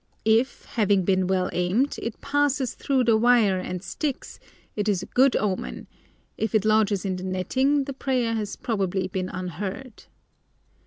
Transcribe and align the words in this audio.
If, 0.25 0.65
having 0.65 1.05
been 1.05 1.27
well 1.27 1.51
aimed, 1.53 1.99
it 2.01 2.19
passes 2.21 2.73
through 2.73 3.03
the 3.03 3.15
wire 3.15 3.59
and 3.59 3.83
sticks, 3.83 4.39
it 4.75 4.89
is 4.89 5.03
a 5.03 5.05
good 5.05 5.35
omen, 5.35 5.85
if 6.39 6.55
it 6.55 6.65
lodges 6.65 7.05
in 7.05 7.17
the 7.17 7.23
netting 7.23 7.83
the 7.83 7.93
prayer 7.93 8.33
has 8.33 8.55
probably 8.55 9.09
been 9.09 9.29
unheard. 9.29 10.05